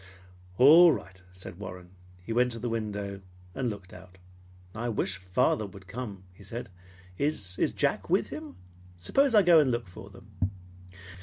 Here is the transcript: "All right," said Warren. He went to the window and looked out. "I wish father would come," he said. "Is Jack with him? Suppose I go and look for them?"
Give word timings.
"All 0.57 0.91
right," 0.91 1.21
said 1.31 1.59
Warren. 1.59 1.91
He 2.25 2.33
went 2.33 2.51
to 2.53 2.57
the 2.57 2.69
window 2.69 3.21
and 3.53 3.69
looked 3.69 3.93
out. 3.93 4.17
"I 4.73 4.89
wish 4.89 5.17
father 5.17 5.67
would 5.67 5.85
come," 5.87 6.23
he 6.33 6.43
said. 6.43 6.69
"Is 7.19 7.55
Jack 7.75 8.09
with 8.09 8.29
him? 8.29 8.55
Suppose 8.97 9.35
I 9.35 9.43
go 9.43 9.59
and 9.59 9.69
look 9.69 9.87
for 9.87 10.09
them?" 10.09 10.31